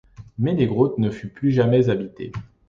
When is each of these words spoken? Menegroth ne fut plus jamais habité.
Menegroth 0.39 0.97
ne 0.97 1.11
fut 1.11 1.27
plus 1.27 1.51
jamais 1.51 1.89
habité. 1.91 2.31